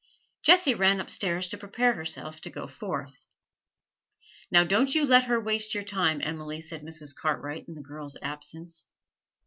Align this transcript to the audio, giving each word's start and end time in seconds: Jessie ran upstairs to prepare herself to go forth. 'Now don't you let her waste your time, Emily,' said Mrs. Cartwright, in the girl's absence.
Jessie 0.41 0.73
ran 0.73 0.99
upstairs 0.99 1.47
to 1.49 1.59
prepare 1.59 1.93
herself 1.93 2.41
to 2.41 2.49
go 2.49 2.65
forth. 2.65 3.27
'Now 4.49 4.63
don't 4.63 4.95
you 4.95 5.05
let 5.05 5.25
her 5.25 5.39
waste 5.39 5.75
your 5.75 5.83
time, 5.83 6.21
Emily,' 6.23 6.59
said 6.61 6.81
Mrs. 6.81 7.13
Cartwright, 7.15 7.67
in 7.67 7.75
the 7.75 7.81
girl's 7.83 8.17
absence. 8.19 8.87